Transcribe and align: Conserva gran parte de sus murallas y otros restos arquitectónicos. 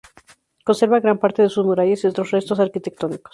Conserva 0.67 0.99
gran 1.05 1.19
parte 1.19 1.43
de 1.43 1.49
sus 1.49 1.63
murallas 1.63 2.03
y 2.03 2.07
otros 2.07 2.31
restos 2.31 2.59
arquitectónicos. 2.59 3.29